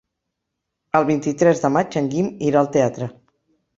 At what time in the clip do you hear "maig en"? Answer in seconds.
1.75-2.09